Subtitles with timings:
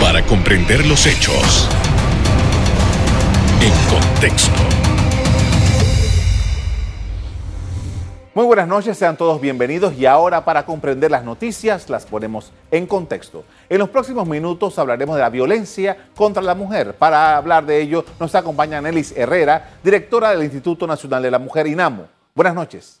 [0.00, 1.68] Para comprender los hechos
[3.60, 4.60] en contexto.
[8.32, 12.86] Muy buenas noches, sean todos bienvenidos y ahora para comprender las noticias las ponemos en
[12.86, 13.44] contexto.
[13.68, 16.94] En los próximos minutos hablaremos de la violencia contra la mujer.
[16.94, 21.66] Para hablar de ello nos acompaña Nelis Herrera, directora del Instituto Nacional de la Mujer
[21.66, 22.06] INAMO.
[22.34, 22.99] Buenas noches.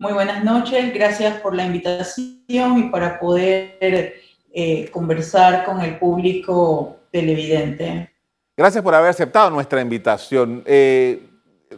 [0.00, 4.14] Muy buenas noches, gracias por la invitación y para poder
[4.50, 8.10] eh, conversar con el público televidente.
[8.56, 10.62] Gracias por haber aceptado nuestra invitación.
[10.64, 11.22] Eh,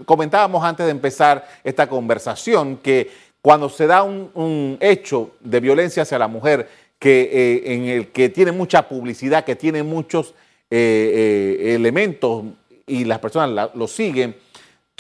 [0.05, 6.21] comentábamos antes de empezar esta conversación que cuando se da un, hecho de violencia hacia
[6.21, 6.69] la mujer
[7.01, 10.33] que, eh, en el que tiene mucha publicidad, que tiene muchos
[10.71, 12.45] elementos
[12.87, 14.37] y las personas lo siguen,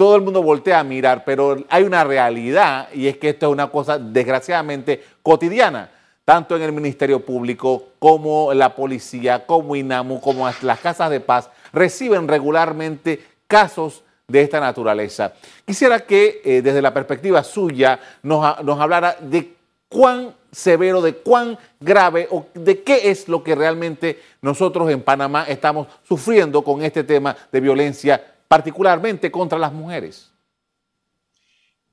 [0.02, 3.52] todo el mundo voltea a mirar, pero hay una realidad y es que esto es
[3.52, 5.90] una cosa desgraciadamente cotidiana,
[6.24, 11.50] tanto en el Ministerio Público como la policía, como INAMU, como las casas de paz,
[11.72, 15.34] reciben regularmente casos de esta naturaleza.
[15.64, 19.54] Quisiera que eh, desde la perspectiva suya nos, nos hablara de
[19.88, 25.44] cuán severo, de cuán grave o de qué es lo que realmente nosotros en Panamá
[25.48, 30.30] estamos sufriendo con este tema de violencia, particularmente contra las mujeres.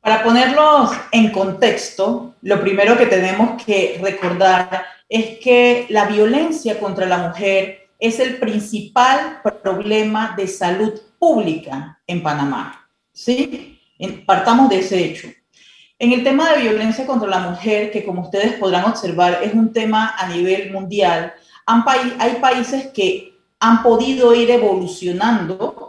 [0.02, 7.06] Para ponerlos en contexto, lo primero que tenemos que recordar es que la violencia contra
[7.06, 12.90] la mujer es el principal problema de salud pública en Panamá.
[13.14, 13.80] ¿sí?
[14.26, 15.30] Partamos de ese hecho.
[15.98, 19.72] En el tema de violencia contra la mujer, que como ustedes podrán observar es un
[19.72, 21.34] tema a nivel mundial,
[21.66, 25.89] hay países que han podido ir evolucionando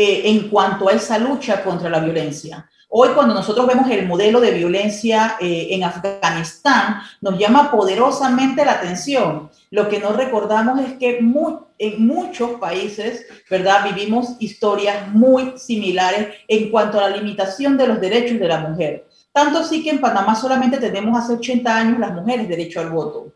[0.00, 2.70] eh, en cuanto a esa lucha contra la violencia.
[2.88, 8.74] Hoy cuando nosotros vemos el modelo de violencia eh, en Afganistán, nos llama poderosamente la
[8.74, 9.50] atención.
[9.72, 13.92] Lo que no recordamos es que en muchos países, ¿verdad?
[13.92, 19.08] Vivimos historias muy similares en cuanto a la limitación de los derechos de la mujer.
[19.32, 23.32] Tanto así que en Panamá solamente tenemos hace 80 años las mujeres derecho al voto.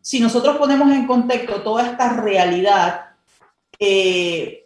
[0.00, 3.06] Si nosotros ponemos en contexto toda esta realidad,
[3.80, 4.63] eh,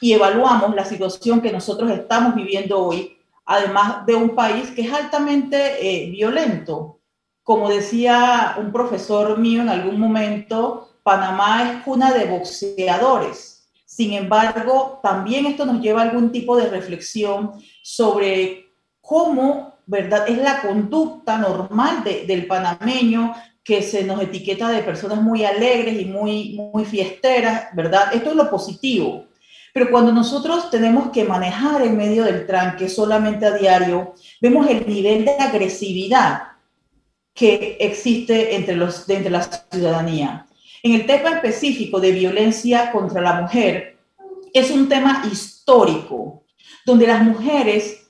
[0.00, 4.92] y evaluamos la situación que nosotros estamos viviendo hoy, además de un país que es
[4.92, 7.00] altamente eh, violento.
[7.42, 13.66] Como decía un profesor mío en algún momento, Panamá es cuna de boxeadores.
[13.86, 18.66] Sin embargo, también esto nos lleva a algún tipo de reflexión sobre
[19.00, 23.32] cómo, ¿verdad?, es la conducta normal del panameño
[23.64, 28.14] que se nos etiqueta de personas muy alegres y muy, muy fiesteras, ¿verdad?
[28.14, 29.27] Esto es lo positivo.
[29.78, 34.84] Pero cuando nosotros tenemos que manejar en medio del tranque solamente a diario, vemos el
[34.88, 36.48] nivel de agresividad
[37.32, 40.48] que existe entre, los, entre la ciudadanía.
[40.82, 43.98] En el tema específico de violencia contra la mujer,
[44.52, 46.42] es un tema histórico,
[46.84, 48.04] donde las mujeres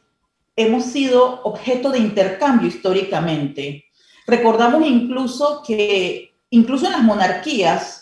[0.56, 3.84] hemos sido objeto de intercambio históricamente.
[4.26, 7.97] Recordamos incluso que incluso en las monarquías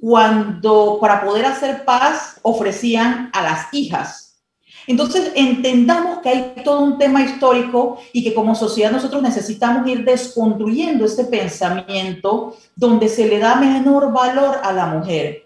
[0.00, 4.28] cuando para poder hacer paz ofrecían a las hijas.
[4.86, 10.02] Entonces, entendamos que hay todo un tema histórico y que como sociedad nosotros necesitamos ir
[10.02, 15.44] desconstruyendo ese pensamiento donde se le da menor valor a la mujer.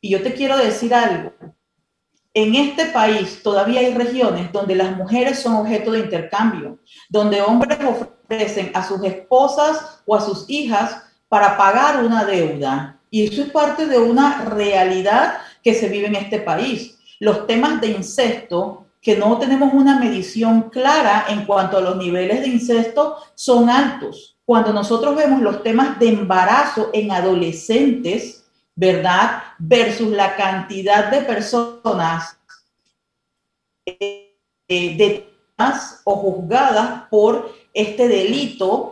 [0.00, 1.32] Y yo te quiero decir algo.
[2.34, 7.78] En este país todavía hay regiones donde las mujeres son objeto de intercambio, donde hombres
[7.84, 13.50] ofrecen a sus esposas o a sus hijas para pagar una deuda y eso es
[13.50, 16.98] parte de una realidad que se vive en este país.
[17.20, 22.40] Los temas de incesto, que no tenemos una medición clara en cuanto a los niveles
[22.40, 24.38] de incesto, son altos.
[24.46, 29.42] Cuando nosotros vemos los temas de embarazo en adolescentes, ¿verdad?
[29.58, 32.38] Versus la cantidad de personas
[33.84, 34.30] eh,
[34.68, 38.91] detenidas o juzgadas por este delito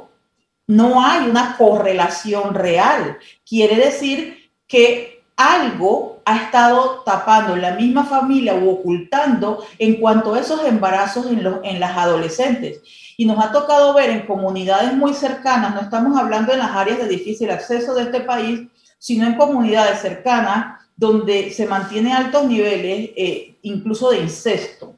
[0.70, 3.18] no hay una correlación real.
[3.44, 10.38] Quiere decir que algo ha estado tapando la misma familia o ocultando en cuanto a
[10.38, 12.82] esos embarazos en, los, en las adolescentes.
[13.16, 16.98] Y nos ha tocado ver en comunidades muy cercanas, no estamos hablando en las áreas
[16.98, 18.60] de difícil acceso de este país,
[18.96, 24.94] sino en comunidades cercanas donde se mantiene altos niveles, eh, incluso de incesto.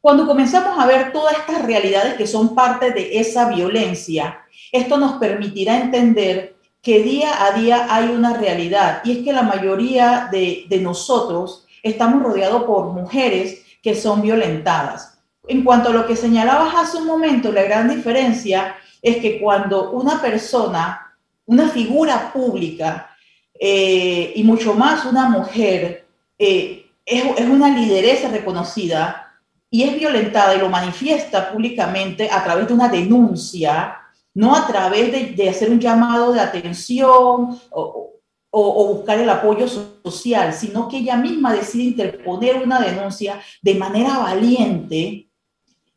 [0.00, 5.14] Cuando comenzamos a ver todas estas realidades que son parte de esa violencia, esto nos
[5.14, 10.66] permitirá entender que día a día hay una realidad y es que la mayoría de,
[10.80, 15.18] nosotros estamos rodeados por mujeres que son violentadas.
[15.46, 19.90] En cuanto a lo que señalabas hace un momento, la gran diferencia es que cuando
[19.90, 21.14] una persona,
[21.46, 23.16] una figura pública,
[23.58, 26.06] eh, y mucho más una mujer,
[26.38, 29.32] eh, es, es una lideresa reconocida
[29.70, 33.97] y es violentada y lo manifiesta públicamente a través de una denuncia,
[34.38, 38.12] no a través de, de hacer un llamado de atención o,
[38.50, 44.18] o, buscar el apoyo social, sino que ella misma decide interponer una denuncia de manera
[44.18, 45.28] valiente,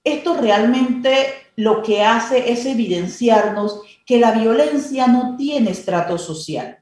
[0.04, 6.80] esto realmente lo que hace es evidenciarnos que la violencia no tiene estrato social,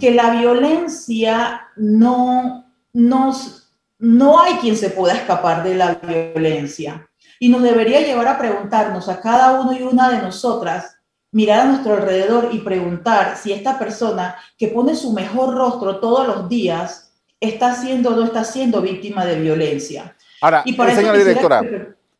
[0.00, 7.07] que la violencia no, nos, no hay quien se pueda escapar de la violencia.
[7.38, 10.96] Y nos debería llevar a preguntarnos a cada uno y una de nosotras,
[11.30, 16.26] mirar a nuestro alrededor y preguntar si esta persona que pone su mejor rostro todos
[16.26, 20.16] los días está siendo o no está siendo víctima de violencia.
[20.40, 21.62] Ahora, y señora directora,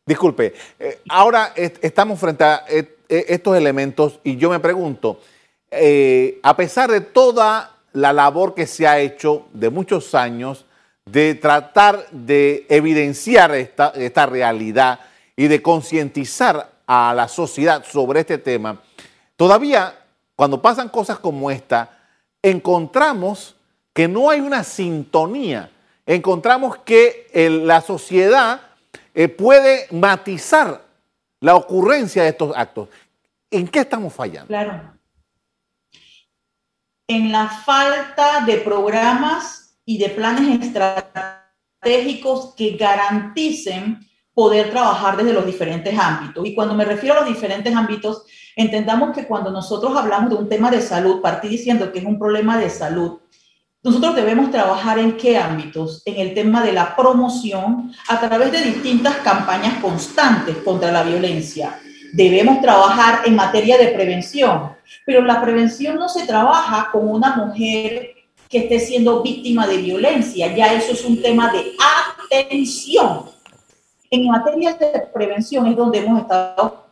[0.05, 5.19] disculpe, eh, ahora estamos frente a eh, eh, estos elementos y yo me pregunto,
[6.41, 10.65] a pesar de toda la labor que se ha hecho de muchos años
[11.05, 14.99] de tratar de evidenciar esta, esta realidad
[15.39, 18.81] y de concientizar a la sociedad sobre este tema,
[19.39, 19.97] Todavía,
[20.35, 21.97] cuando pasan cosas como esta,
[22.41, 23.55] encontramos
[23.93, 25.71] que no hay una sintonía,
[26.05, 27.29] encontramos que
[27.63, 28.59] la sociedad
[29.13, 30.83] eh, puede matizar
[31.39, 32.89] la ocurrencia de estos actos.
[33.49, 34.47] ¿En qué estamos fallando?
[34.47, 34.93] Claro.
[37.07, 44.05] En la falta de programas y de planes estratégicos que garanticen
[44.39, 46.47] poder trabajar desde los diferentes ámbitos.
[46.47, 48.23] Y cuando me refiero a los diferentes ámbitos,
[48.55, 52.17] entendamos que cuando nosotros hablamos de un tema de salud, partí diciendo que es un
[52.17, 53.19] problema de salud,
[53.83, 56.03] nosotros debemos trabajar en qué ámbitos?
[56.05, 61.77] En el tema de la promoción a través de distintas campañas constantes contra la violencia.
[62.13, 64.71] Debemos trabajar en materia de prevención,
[65.05, 68.11] pero la prevención no se trabaja con una mujer
[68.47, 71.73] que esté siendo víctima de violencia, ya eso es un tema de
[72.31, 73.37] atención.
[74.11, 76.85] En materia de prevención es donde hemos estado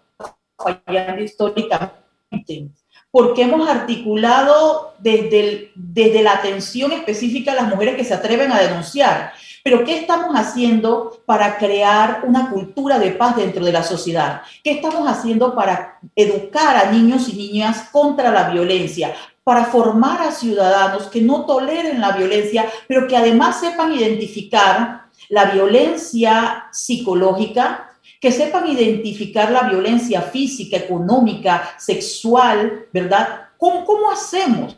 [0.55, 2.69] fallando históricamente,
[3.09, 8.59] porque hemos articulado desde, desde la atención específica a las mujeres que se atreven a
[8.59, 9.33] denunciar.
[9.63, 14.41] Pero ¿qué estamos haciendo para crear una cultura de paz dentro de la sociedad?
[14.63, 19.13] ¿Qué estamos haciendo para educar a niños y niñas contra la violencia?
[19.43, 25.51] Para formar a ciudadanos que no toleren la violencia, pero que además sepan identificar la
[25.51, 33.49] violencia psicológica, que sepan identificar la violencia física, económica, sexual, ¿verdad?
[33.57, 34.77] ¿Cómo, hacemos?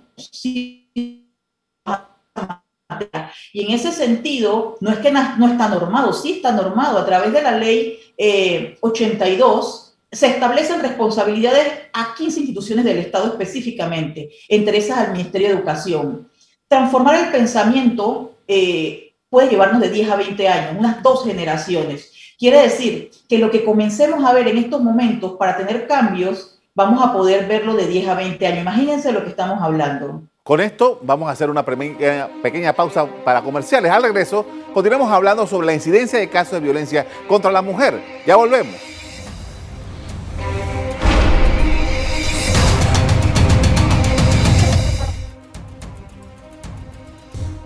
[3.54, 6.98] y en ese sentido, no es que no está normado, sí está normado.
[6.98, 8.00] A través de la ley
[8.82, 15.50] 82 eh, se establecen responsabilidades a 15 instituciones del Estado específicamente, entre esas al Ministerio
[15.50, 16.30] de Educación.
[16.68, 22.12] Transformar el pensamiento eh, puede llevarnos de 10 a 20 años, unas dos generaciones.
[22.38, 27.04] Quiere decir que lo que comencemos a ver en estos momentos para tener cambios, vamos
[27.04, 28.62] a poder verlo de 10 a 20 años.
[28.62, 30.24] Imagínense lo que estamos hablando.
[30.44, 33.92] Con esto vamos a hacer una pequeña pausa para comerciales.
[33.92, 38.02] Al regreso continuamos hablando sobre la incidencia de casos de violencia contra la mujer.
[38.26, 38.99] Ya volvemos.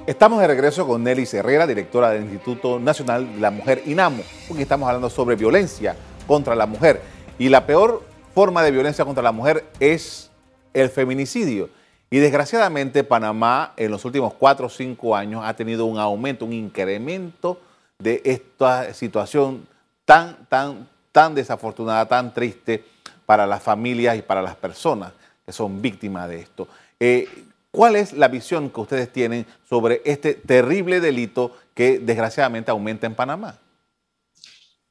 [0.06, 4.64] Estamos de regreso con Nelly Herrera, directora del Instituto Nacional de la Mujer INAMO, porque
[4.64, 5.96] estamos hablando sobre violencia
[6.28, 7.02] contra la mujer.
[7.40, 8.04] Y la peor
[8.36, 10.30] forma de violencia contra la mujer es
[10.74, 11.70] el feminicidio.
[12.10, 16.52] Y desgraciadamente Panamá en los últimos cuatro o cinco años ha tenido un aumento, un
[16.52, 17.62] incremento
[17.98, 19.66] de esta situación
[20.04, 22.84] tan, tan, tan desafortunada, tan triste
[23.26, 25.14] para las familias y para las personas
[25.46, 26.68] que son víctimas de esto.
[27.00, 27.30] Eh,
[27.74, 33.16] ¿Cuál es la visión que ustedes tienen sobre este terrible delito que desgraciadamente aumenta en
[33.16, 33.58] Panamá?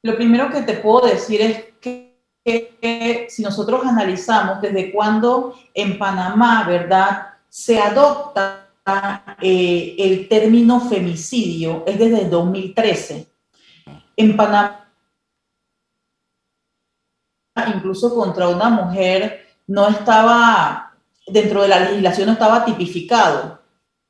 [0.01, 6.65] Lo primero que te puedo decir es que, si nosotros analizamos desde cuándo en Panamá,
[6.67, 7.35] ¿verdad?
[7.47, 8.67] Se adopta
[9.41, 13.27] eh, el término femicidio, es desde el 2013.
[14.17, 14.89] En Panamá,
[17.73, 20.92] incluso contra una mujer, no estaba
[21.27, 23.59] dentro de la legislación no estaba tipificado.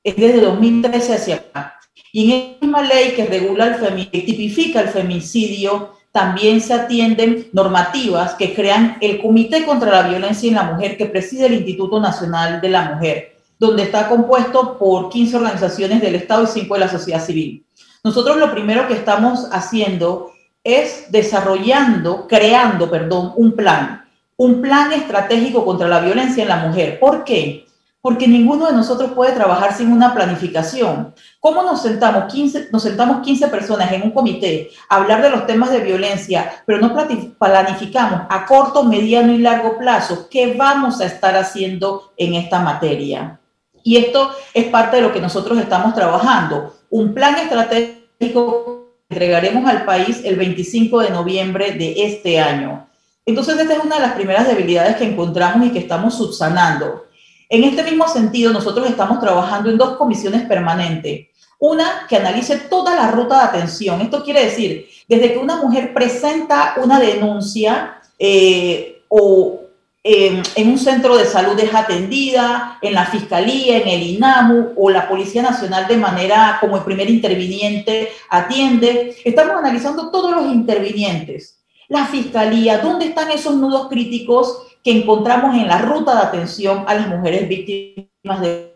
[0.04, 1.80] Es desde 2013 hacia acá.
[2.12, 8.36] Y en esa misma ley que regula el tipifica el femicidio, también se atienden normativas
[8.36, 12.62] que crean el Comité contra la Violencia en la Mujer que preside el Instituto Nacional
[12.62, 16.88] de la Mujer, donde está compuesto por 15 organizaciones del Estado y 5 de la
[16.88, 17.66] sociedad civil.
[18.04, 24.03] Nosotros lo primero que estamos haciendo es desarrollando, creando, perdón, un plan
[24.44, 27.00] un plan estratégico contra la violencia en la mujer.
[27.00, 27.66] ¿Por qué?
[28.02, 31.14] Porque ninguno de nosotros puede trabajar sin una planificación.
[31.40, 35.48] ¿Cómo nos sentamos 15, nos sentamos 15 personas en un comité a hablar de los
[35.48, 41.06] temas de violencia, pero no planificamos a corto, mediano y largo plazo qué vamos a
[41.06, 43.40] estar haciendo en esta materia?
[43.82, 46.74] Y esto es parte de lo que nosotros estamos trabajando.
[46.90, 52.90] Un plan estratégico que entregaremos al país el 25 de noviembre de este año.
[53.26, 57.06] Entonces, esta es una de las primeras debilidades que encontramos y que estamos subsanando.
[57.50, 61.28] En este mismo sentido, nosotros estamos trabajando en dos comisiones permanentes.
[61.60, 64.02] Una que analice toda la ruta de atención.
[64.02, 69.62] Esto quiere decir, desde que una mujer presenta una denuncia eh, o
[70.04, 75.08] en, un centro de salud es atendida, en la fiscalía, en el INAMU o la
[75.08, 79.16] Policía Nacional de manera como el primer interviniente atiende.
[79.24, 81.63] Estamos analizando todos los intervinientes.
[81.94, 86.96] La fiscalía, ¿dónde están esos nudos críticos que encontramos en la ruta de atención a
[86.96, 88.74] las mujeres víctimas de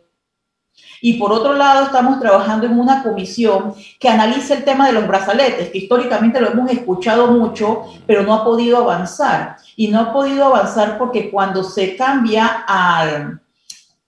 [1.01, 5.07] y por otro lado, estamos trabajando en una comisión que analiza el tema de los
[5.07, 9.57] brazaletes, que históricamente lo hemos escuchado mucho, pero no ha podido avanzar.
[9.75, 13.39] Y no ha podido avanzar porque cuando se cambia al,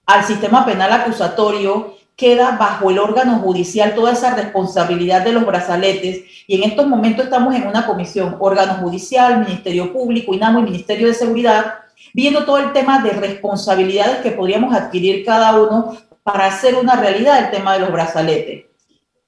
[0.06, 6.24] al sistema penal acusatorio, queda bajo el órgano judicial toda esa responsabilidad de los brazaletes.
[6.46, 11.08] Y en estos momentos estamos en una comisión, órgano judicial, Ministerio Público, INAMO y Ministerio
[11.08, 11.76] de Seguridad,
[12.14, 17.46] viendo todo el tema de responsabilidades que podríamos adquirir cada uno para hacer una realidad
[17.46, 18.66] el tema de los brazaletes.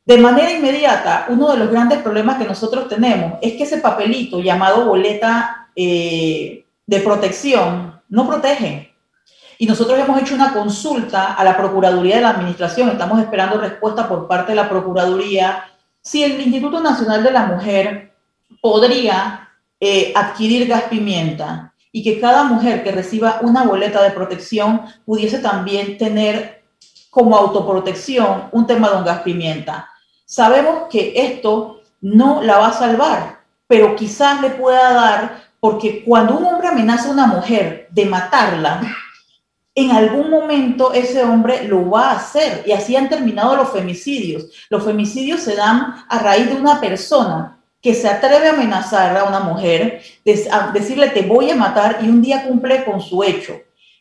[0.05, 4.41] De manera inmediata, uno de los grandes problemas que nosotros tenemos es que ese papelito
[4.41, 8.90] llamado boleta eh, de protección no protege.
[9.61, 14.09] Y nosotros hemos hecho una consulta a la Procuraduría de la Administración, estamos esperando respuesta
[14.09, 15.65] por parte de la Procuraduría,
[16.01, 18.11] si el Instituto Nacional de la Mujer
[18.59, 19.49] podría
[19.79, 25.37] eh, adquirir gas pimienta y que cada mujer que reciba una boleta de protección pudiese
[25.37, 26.63] también tener
[27.11, 29.87] como autoprotección un tema de un gas pimienta.
[30.25, 36.35] Sabemos que esto no la va a salvar, pero quizás le pueda dar, porque cuando
[36.35, 38.81] un hombre amenaza a una mujer de matarla,
[39.73, 42.63] en algún momento ese hombre lo va a hacer.
[42.65, 44.47] Y así han terminado los femicidios.
[44.69, 49.23] Los femicidios se dan a raíz de una persona que se atreve a amenazar a
[49.23, 50.01] una mujer,
[50.51, 53.59] a decirle te voy a matar y un día cumple con su hecho.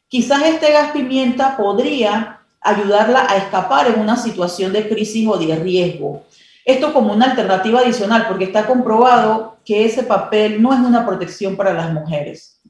[0.09, 5.57] Quizás este gas pimienta podría ayudarla a escapar en una situación de crisis o de
[5.57, 6.25] riesgo.
[6.65, 11.57] Esto como una alternativa adicional, porque está comprobado que ese papel no es una protección
[11.57, 12.61] para las mujeres.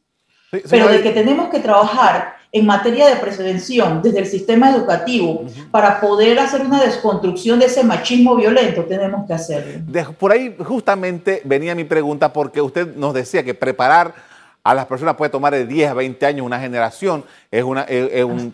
[0.68, 6.00] Pero de que tenemos que trabajar en materia de prevención desde el sistema educativo para
[6.00, 9.80] poder hacer una desconstrucción de ese machismo violento, tenemos que hacerlo.
[10.18, 14.14] por ahí justamente venía mi pregunta, porque usted nos decía que preparar
[14.62, 17.86] a las personas puede tomar de 10 a 20 años, una generación, es, una,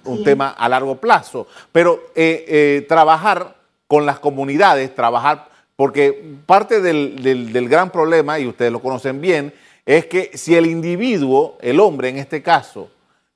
[0.04, 1.46] un, tema a largo plazo.
[1.72, 3.56] Pero eh, eh, trabajar
[3.88, 9.52] con las comunidades, trabajar, porque parte del, gran problema, y ustedes lo conocen bien,
[9.84, 12.88] es que si el individuo, el hombre en este caso,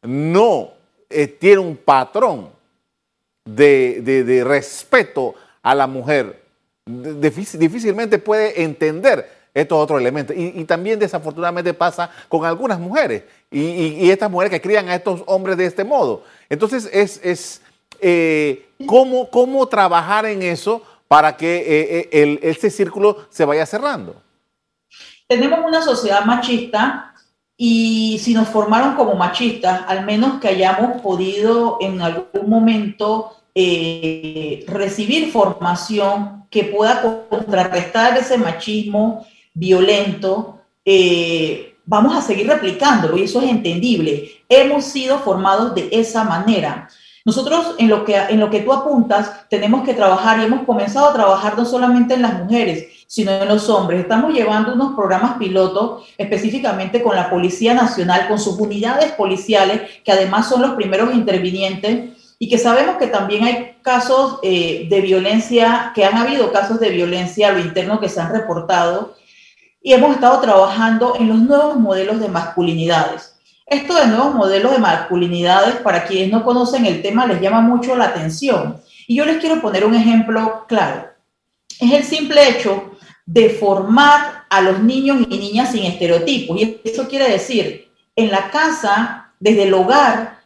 [0.03, 0.71] no
[1.09, 2.51] eh, tiene un patrón
[3.45, 6.43] de, respeto a la mujer,
[6.87, 10.37] difícilmente puede entender estos otros elementos.
[10.37, 15.57] Y, también desafortunadamente pasa con algunas mujeres y, estas mujeres que crían a estos hombres
[15.57, 16.25] de este modo.
[16.49, 17.63] Entonces es, es
[18.01, 24.23] eh, ¿cómo, trabajar en eso para que eh, eh, este círculo se vaya cerrando.
[25.27, 27.10] Tenemos una sociedad machista
[27.63, 33.37] y si nos formaron como machistas, al menos que hayamos podido en algún momento
[34.67, 43.43] recibir formación que pueda contrarrestar ese machismo violento, eh, vamos a seguir replicándolo y eso
[43.43, 44.43] es entendible.
[44.49, 46.89] Hemos sido formados de esa manera.
[47.27, 51.11] Nosotros en lo, que, en lo que tú apuntas tenemos que trabajar y hemos comenzado
[51.11, 54.03] a trabajar no solamente en las mujeres, sino en los hombres.
[54.03, 60.13] Estamos llevando unos programas pilotos específicamente con la Policía Nacional, con sus unidades policiales, que
[60.13, 65.91] además son los primeros intervinientes y que sabemos que también hay casos eh, de violencia,
[65.93, 69.17] que han habido casos de violencia a lo interno que se han reportado
[69.83, 73.35] y hemos estado trabajando en los nuevos modelos de masculinidades.
[73.67, 77.97] Esto de nuevos modelos de masculinidades, para quienes no conocen el tema, les llama mucho
[77.97, 78.81] la atención.
[79.09, 81.09] Y yo les quiero poner un ejemplo claro.
[81.81, 82.90] Es el simple hecho
[83.33, 86.61] de formar a los niños y niñas sin estereotipos.
[86.61, 90.41] Y eso quiere decir, en la casa, desde el hogar,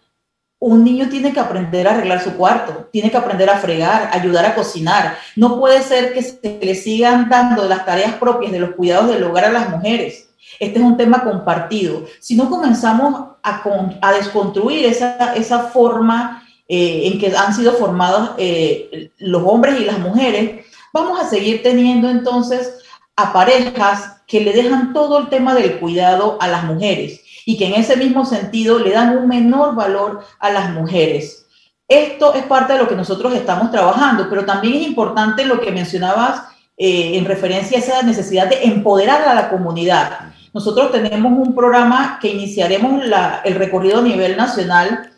[0.59, 4.45] un niño tiene que aprender a arreglar su cuarto, tiene que aprender a fregar, ayudar
[4.45, 5.17] a cocinar.
[5.35, 9.25] No puede ser que se le sigan dando las tareas propias de los cuidados del
[9.25, 10.29] hogar a las mujeres.
[10.61, 12.05] Este es un tema compartido.
[12.21, 19.11] Si no comenzamos a, desconstruir esa, esa forma eh, en que han sido formados eh,
[19.19, 22.79] los hombres y las mujeres, vamos a seguir teniendo entonces
[23.17, 27.67] a parejas que le dejan todo el tema del cuidado a las mujeres y que
[27.67, 31.47] en ese mismo sentido le dan un menor valor a las mujeres.
[31.89, 35.73] Esto es parte de lo que nosotros estamos trabajando, pero también es importante lo que
[35.73, 36.45] mencionabas
[36.77, 40.33] eh, en referencia a esa necesidad de empoderar a la comunidad.
[40.55, 43.03] Nosotros tenemos un programa que iniciaremos
[43.45, 45.11] el recorrido a nivel nacional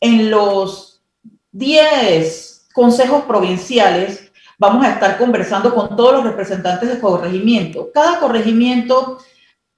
[0.00, 1.02] en los
[1.52, 4.27] 10 consejos provinciales.
[4.60, 7.90] Vamos a estar conversando con todos los representantes de corregimiento.
[7.94, 9.18] Cada corregimiento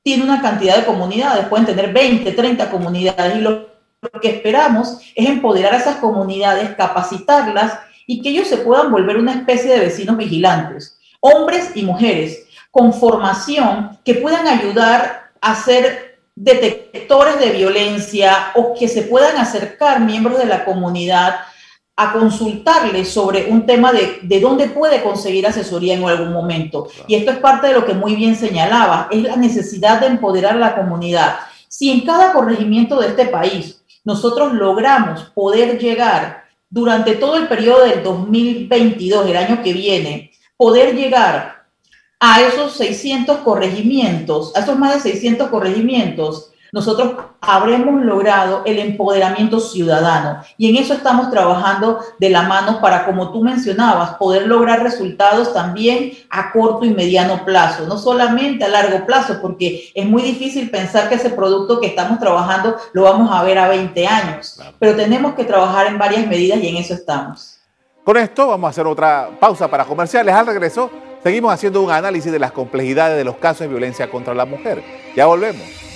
[0.02, 3.68] tiene una cantidad de comunidades, pueden tener 20, 30 comunidades y lo
[4.22, 9.34] que esperamos es empoderar a esas comunidades, capacitarlas y que ellos se puedan volver una
[9.34, 17.38] especie de vecinos vigilantes, hombres y mujeres, con formación que puedan ayudar a ser detectores
[17.38, 21.40] de violencia o que se puedan acercar miembros de la comunidad
[21.96, 26.88] a consultarle sobre un tema de, de dónde puede conseguir asesoría en algún momento.
[27.06, 30.54] Y esto es parte de lo que muy bien señalaba, es la necesidad de empoderar
[30.54, 31.40] a la comunidad.
[31.68, 37.84] Si en cada corregimiento de este país nosotros logramos poder llegar durante todo el periodo
[37.84, 41.66] del 2022, el año que viene, poder llegar
[42.20, 49.60] a esos 600 corregimientos, a esos más de 600 corregimientos, nosotros habremos logrado el empoderamiento
[49.60, 54.82] ciudadano y en eso estamos trabajando de la mano para, como tú mencionabas, poder lograr
[54.82, 60.22] resultados también a corto y mediano plazo, no solamente a largo plazo, porque es muy
[60.22, 64.60] difícil pensar que ese producto que estamos trabajando lo vamos a ver a 20 años,
[64.78, 67.58] pero tenemos que trabajar en varias medidas y en eso estamos.
[68.04, 70.34] Con esto vamos a hacer otra pausa para comerciales.
[70.34, 70.90] Al regreso,
[71.22, 74.82] seguimos haciendo un análisis de las complejidades de los casos de violencia contra la mujer.
[75.14, 75.89] Ya volvemos.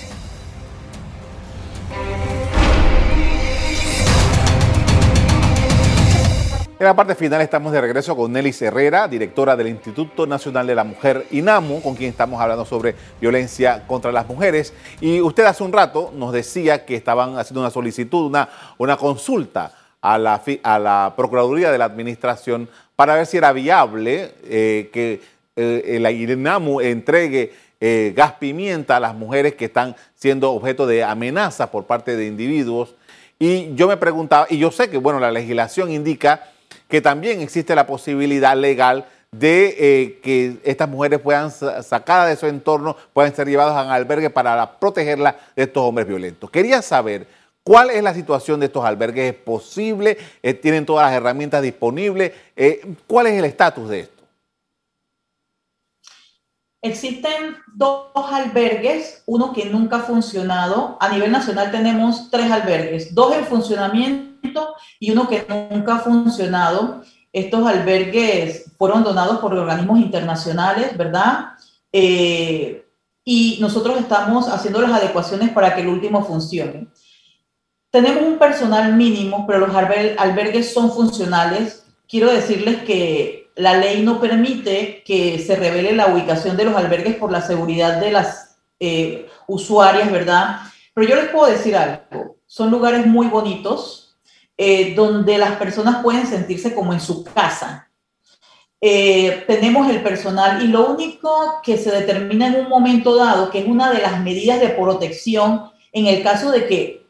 [6.77, 10.75] En la parte final estamos de regreso con Nelly Herrera, directora del Instituto Nacional de
[10.75, 14.73] la Mujer INAMU, con quien estamos hablando sobre violencia contra las mujeres.
[14.99, 19.71] Y usted hace un rato nos decía que estaban haciendo una solicitud, una, una consulta
[20.01, 25.21] a la, a la Procuraduría de la Administración para ver si era viable eh, que
[25.55, 31.05] eh, la INAMU entregue eh, gas pimienta a las mujeres que están siendo objeto de
[31.05, 32.95] amenazas por parte de individuos.
[33.39, 36.51] Y yo me preguntaba, y yo sé que, bueno, la legislación indica
[36.87, 42.47] que también existe la posibilidad legal de eh, que estas mujeres puedan sacadas de su
[42.47, 46.49] entorno, puedan ser llevadas a un albergue para protegerlas de estos hombres violentos.
[46.49, 47.27] Quería saber
[47.63, 49.33] cuál es la situación de estos albergues.
[49.33, 50.17] ¿Es posible?
[50.41, 52.31] Eh, ¿Tienen todas las herramientas disponibles?
[52.55, 54.23] Eh, ¿Cuál es el estatus de esto?
[56.81, 60.97] Existen dos albergues, uno que nunca ha funcionado.
[61.01, 64.34] A nivel nacional tenemos tres albergues, dos en funcionamiento
[64.99, 67.01] y uno que nunca ha funcionado.
[67.31, 71.49] Estos albergues fueron donados por organismos internacionales, ¿verdad?
[71.91, 72.85] Eh,
[73.23, 76.87] y nosotros estamos haciendo las adecuaciones para que el último funcione.
[77.89, 81.85] Tenemos un personal mínimo, pero los albergues son funcionales.
[82.07, 87.15] Quiero decirles que la ley no permite que se revele la ubicación de los albergues
[87.15, 90.59] por la seguridad de las eh, usuarias, ¿verdad?
[90.93, 94.04] Pero yo les puedo decir algo, son lugares muy bonitos,
[94.57, 97.89] eh, donde las personas pueden sentirse como en su casa.
[98.79, 103.59] Eh, tenemos el personal y lo único que se determina en un momento dado, que
[103.59, 107.07] es una de las medidas de protección en el caso de que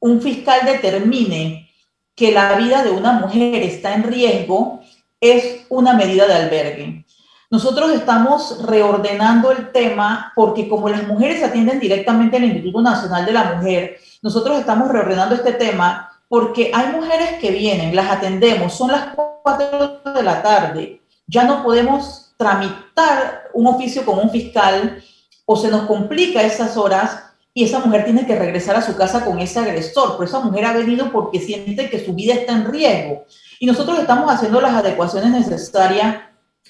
[0.00, 1.68] un fiscal determine
[2.14, 4.80] que la vida de una mujer está en riesgo,
[5.20, 7.04] es una medida de albergue.
[7.50, 13.32] Nosotros estamos reordenando el tema porque como las mujeres atienden directamente al Instituto Nacional de
[13.32, 18.92] la Mujer, nosotros estamos reordenando este tema porque hay mujeres que vienen, las atendemos, son
[18.92, 25.02] las 4 de la tarde, ya no podemos tramitar un oficio con un fiscal
[25.46, 29.24] o se nos complica esas horas y esa mujer tiene que regresar a su casa
[29.24, 32.70] con ese agresor, pero esa mujer ha venido porque siente que su vida está en
[32.70, 33.24] riesgo.
[33.58, 36.18] Y nosotros estamos haciendo las adecuaciones necesarias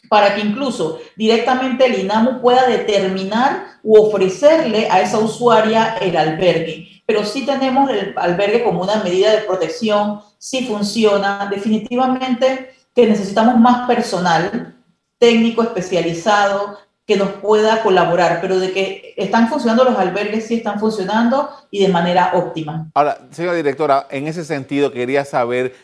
[0.08, 6.97] para que incluso directamente el INAMU pueda determinar u ofrecerle a esa usuaria el albergue
[7.08, 11.48] pero sí tenemos el albergue como una medida de protección, sí funciona.
[11.50, 14.76] Definitivamente que necesitamos más personal
[15.16, 20.78] técnico especializado que nos pueda colaborar, pero de que están funcionando los albergues, sí están
[20.78, 22.90] funcionando y de manera óptima.
[22.92, 25.74] Ahora, señora directora, en ese sentido quería saber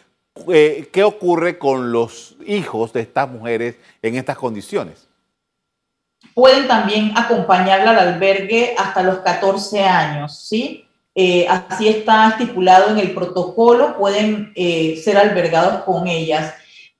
[0.53, 5.09] eh, qué ocurre con los hijos de estas mujeres en estas condiciones.
[6.35, 10.85] pueden también acompañarla al albergue hasta los 14 años, ¿sí?
[11.15, 16.55] Eh, así está estipulado en el protocolo, pueden eh, ser albergados con ellas.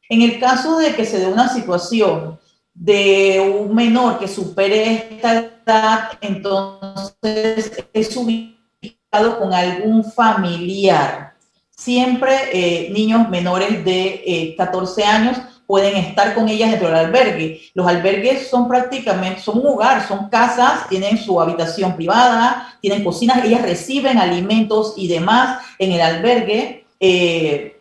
[0.09, 2.39] En el caso de que se dé una situación
[2.73, 11.35] de un menor que supere esta edad, entonces es ubicado con algún familiar.
[11.71, 17.61] Siempre eh, niños menores de 14 años pueden estar con ellas dentro del albergue.
[17.75, 23.45] Los albergues son prácticamente, son un hogar, son casas, tienen su habitación privada, tienen cocinas,
[23.45, 26.87] ellas reciben alimentos y demás en el albergue.
[27.01, 27.74] Eh,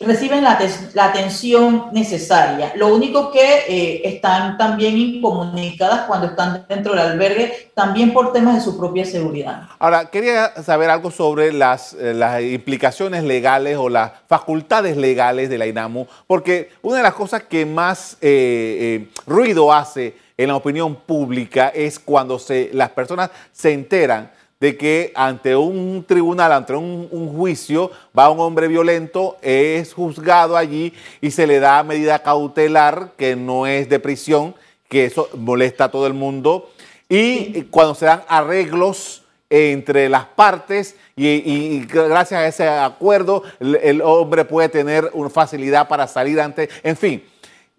[0.00, 0.58] reciben la,
[1.04, 2.72] atención necesaria.
[2.76, 8.54] Lo único que eh, están también incomunicadas cuando están dentro del albergue, también por temas
[8.54, 9.62] de su propia seguridad.
[9.78, 15.66] Ahora, quería saber algo sobre las, eh, implicaciones legales o las facultades legales de la
[15.66, 21.72] INAMU, porque una de las cosas que más eh, ruido hace en la opinión pública
[21.74, 24.30] es cuando se, las personas se enteran
[24.60, 30.92] de que ante un tribunal, ante un, juicio, va un hombre violento, es juzgado allí
[31.20, 34.54] y se le da medida cautelar que no es de prisión,
[34.88, 36.70] que eso molesta a todo el mundo.
[37.08, 44.44] Y cuando se dan arreglos entre las partes y, gracias a ese acuerdo el, hombre
[44.44, 47.22] puede tener una facilidad para salir ante, en fin.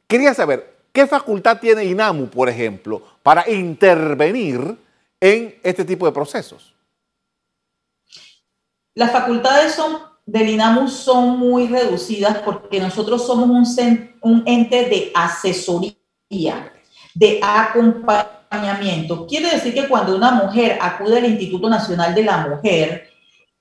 [0.08, 4.78] Quería saber, ¿qué facultad tiene INAMU, por ejemplo, para intervenir
[5.19, 6.75] en este tipo de procesos?
[8.95, 15.12] Las facultades son, del INAMU son muy reducidas porque nosotros somos un, un ente de
[15.15, 16.73] asesoría,
[17.13, 19.25] de acompañamiento.
[19.27, 23.10] Quiere decir que cuando una mujer acude al Instituto Nacional de la Mujer,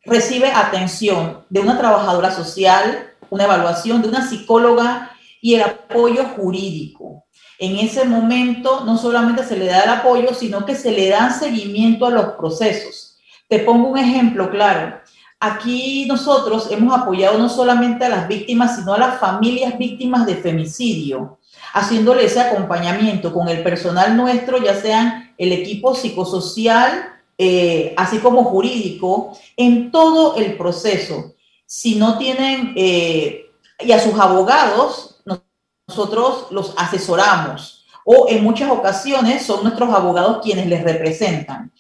[0.05, 7.28] recibe atención de una trabajadora social, una evaluación de una psicóloga y el apoyo jurídico.
[7.59, 11.31] En ese momento no solamente se le da el apoyo, sino que se le da
[11.31, 13.17] seguimiento a los procesos.
[13.49, 15.01] Te pongo un ejemplo claro.
[15.41, 20.37] Aquí nosotros hemos apoyado no solamente a las víctimas, sino a las familias víctimas de
[20.37, 21.39] femicidio,
[21.73, 28.45] haciéndole ese acompañamiento con el personal nuestro, ya sean el equipo psicosocial, eh, así como
[28.45, 31.35] jurídico, en todo el proceso.
[31.67, 35.18] Si no tienen, eh, y a sus abogados,
[35.89, 41.73] nosotros los asesoramos o en muchas ocasiones son nuestros abogados quienes les representan.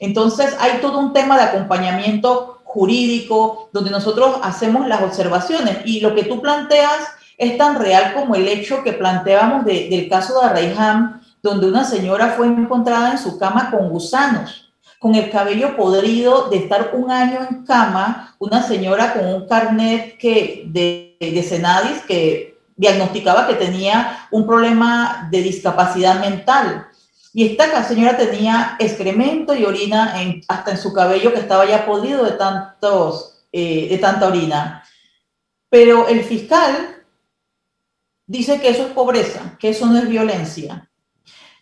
[0.00, 6.14] Entonces hay todo un tema de acompañamiento jurídico donde nosotros hacemos las observaciones y lo
[6.14, 6.98] que tú planteas
[7.38, 12.34] es tan real como el hecho que planteábamos del caso de Arraiján, donde una señora
[12.36, 17.40] fue encontrada en su cama con gusanos, con el cabello podrido de estar un año
[17.48, 24.26] en cama, una señora con un carnet que, de, de Senadis que diagnosticaba que tenía
[24.30, 26.88] un problema de discapacidad mental.
[27.34, 31.86] Y esta señora tenía excremento y orina en, hasta en su cabello que estaba ya
[31.86, 34.84] podrido de, tantos, eh, de tanta orina.
[35.70, 37.02] Pero el fiscal
[38.26, 40.90] dice que eso es pobreza, que eso no es violencia.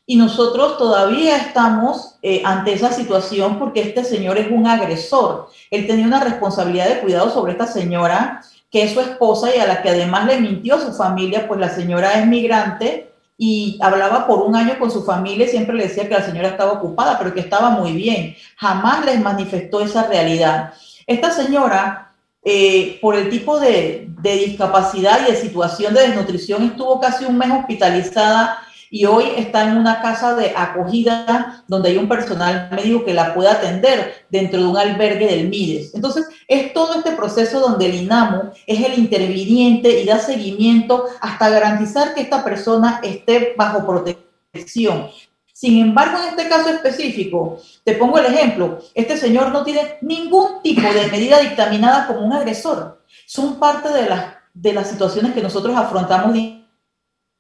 [0.07, 5.49] Y nosotros todavía estamos eh, ante esa situación porque este señor es un agresor.
[5.71, 9.67] Él tenía una responsabilidad de cuidado sobre esta señora que es su esposa y a
[9.67, 14.43] la que además le mintió su familia, pues la señora es migrante y hablaba por
[14.43, 17.35] un año con su familia y siempre le decía que la señora estaba ocupada, pero
[17.35, 18.37] que estaba muy bien.
[18.57, 20.75] Jamás les manifestó esa realidad.
[21.07, 22.13] Esta señora,
[22.45, 27.39] eh, por el tipo de, de discapacidad y de situación de desnutrición, estuvo casi un
[27.39, 28.59] mes hospitalizada
[28.91, 33.33] y hoy está en una casa de acogida donde hay un personal médico que la
[33.33, 35.95] puede atender dentro de un albergue del MIDES.
[35.95, 41.49] Entonces, es todo este proceso donde el INAMU es el interviniente y da seguimiento hasta
[41.49, 45.09] garantizar que esta persona esté bajo protección.
[45.53, 50.63] Sin embargo, en este caso específico, te pongo el ejemplo, este señor no tiene ningún
[50.63, 53.03] tipo de medida dictaminada como un agresor.
[53.27, 56.35] Son parte de las, de las situaciones que nosotros afrontamos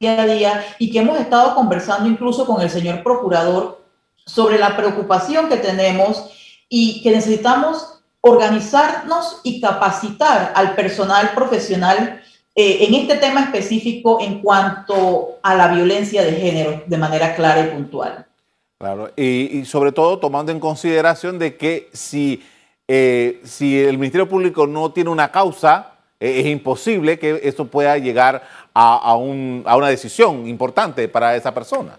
[0.01, 3.83] día a día y que hemos estado conversando incluso con el señor procurador
[4.25, 6.31] sobre la preocupación que tenemos
[6.71, 12.23] y que necesitamos organizarnos y capacitar al personal profesional
[12.55, 17.61] eh, en este tema específico en cuanto a la violencia de género de manera clara
[17.61, 18.27] y puntual.
[18.79, 22.43] Claro, y, sobre todo tomando en consideración de que si,
[22.89, 25.90] eh, si el Ministerio Público no tiene una causa,
[26.21, 28.43] es imposible que esto pueda llegar
[28.75, 31.99] a, una decisión importante para esa persona.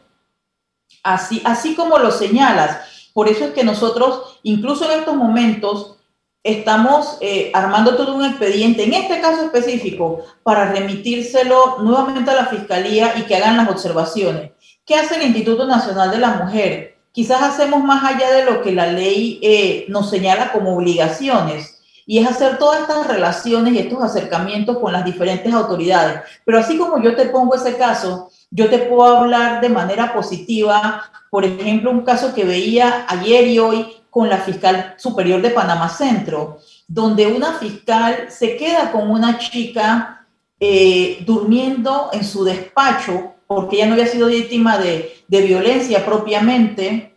[1.04, 5.98] Así, así como lo señalas, por eso es que nosotros, incluso en estos momentos,
[6.44, 12.46] estamos eh, armando todo un expediente, en este caso específico, para remitírselo nuevamente a la
[12.46, 14.52] Fiscalía y que hagan las observaciones.
[14.86, 16.98] ¿qué hace el Instituto Nacional de la Mujer?
[17.12, 22.20] Quizás hacemos más allá de lo que la ley eh, nos señala como obligaciones y
[22.20, 26.22] es hacer todas estas relaciones y estos acercamientos con las diferentes autoridades.
[26.46, 31.04] Pero así como yo te pongo ese caso, yo te puedo hablar de manera positiva,
[31.30, 35.88] por ejemplo, un caso que veía ayer y hoy con la fiscal superior de Panamá
[35.88, 40.26] Centro, donde una fiscal se queda con una chica
[40.60, 47.16] eh, durmiendo en su despacho porque ella no había sido víctima de, violencia propiamente,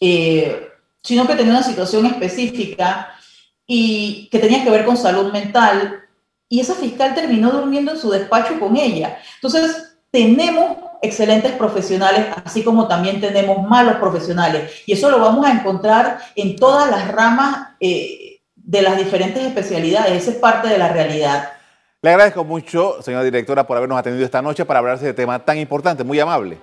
[0.00, 0.68] eh,
[1.00, 3.14] sino que tenía una situación específica
[3.72, 6.02] y que tenía que ver con salud mental.
[6.48, 9.18] Y esa fiscal terminó durmiendo en su despacho con ella.
[9.36, 14.82] Entonces, tenemos excelentes profesionales, así como también tenemos malos profesionales.
[14.86, 20.20] Y eso lo vamos a encontrar en todas las ramas eh, de las diferentes especialidades.
[20.20, 21.52] Esa es parte de la realidad.
[22.02, 25.38] Le agradezco mucho, señora directora, por habernos atendido esta noche para hablar de este tema
[25.38, 26.58] tan importante, muy amable.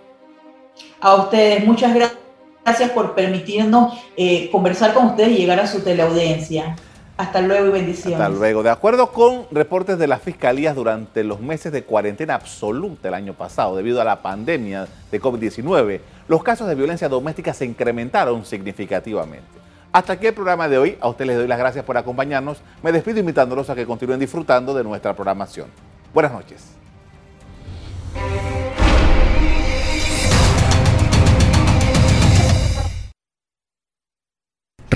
[0.99, 6.75] A ustedes, muchas gracias por permitirnos eh, conversar con ustedes y llegar a su teleaudiencia.
[7.17, 8.19] Hasta luego y bendiciones.
[8.19, 8.61] Hasta luego.
[8.61, 13.33] De acuerdo con reportes de las fiscalías durante los meses de cuarentena absoluta el año
[13.33, 19.47] pasado, debido a la pandemia de COVID-19, los casos de violencia doméstica se incrementaron significativamente.
[19.91, 20.97] Hasta aquí el programa de hoy.
[21.01, 22.59] A ustedes les doy las gracias por acompañarnos.
[22.83, 25.67] Me despido invitándolos a que continúen disfrutando de nuestra programación.
[26.13, 26.77] Buenas noches.